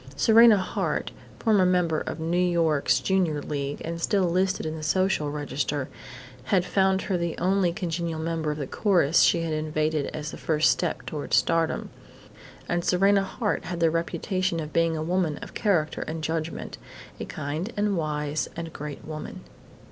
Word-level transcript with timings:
Serena 0.15 0.57
Hart, 0.57 1.11
former 1.37 1.63
member 1.63 1.99
of 2.01 2.19
New 2.19 2.31
York's 2.35 2.99
Junior 2.99 3.39
League 3.39 3.79
and 3.85 4.01
still 4.01 4.23
listed 4.23 4.65
in 4.65 4.75
the 4.75 4.81
Social 4.81 5.29
Register, 5.29 5.89
had 6.45 6.65
found 6.65 7.03
her 7.03 7.19
the 7.19 7.37
only 7.37 7.71
congenial 7.71 8.17
member 8.19 8.49
of 8.49 8.57
the 8.57 8.65
chorus 8.65 9.21
she 9.21 9.41
had 9.41 9.53
invaded 9.53 10.07
as 10.07 10.31
the 10.31 10.37
first 10.39 10.71
step 10.71 11.05
toward 11.05 11.35
stardom. 11.35 11.91
And 12.67 12.83
Serena 12.83 13.21
Hart 13.21 13.65
had 13.65 13.79
the 13.79 13.91
reputation 13.91 14.59
of 14.59 14.73
being 14.73 14.97
a 14.97 15.03
woman 15.03 15.37
of 15.37 15.53
character 15.53 16.01
and 16.07 16.23
judgment, 16.23 16.79
a 17.19 17.25
kind 17.25 17.71
and 17.77 17.95
wise 17.95 18.49
and 18.55 18.73
great 18.73 19.05
woman.... 19.05 19.41